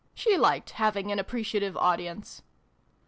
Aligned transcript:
She 0.15 0.35
liked 0.35 0.71
having 0.71 1.11
an 1.11 1.19
appreci 1.19 1.61
ative 1.61 1.75
audience.) 1.75 2.41